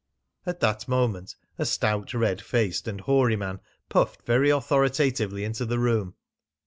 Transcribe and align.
At 0.47 0.61
that 0.61 0.87
moment 0.87 1.35
a 1.59 1.65
stout, 1.67 2.15
red 2.15 2.41
faced, 2.41 2.87
and 2.87 3.01
hoary 3.01 3.35
man 3.35 3.59
puffed 3.87 4.23
very 4.25 4.49
authoritatively 4.49 5.43
into 5.43 5.63
the 5.63 5.77
room. 5.77 6.15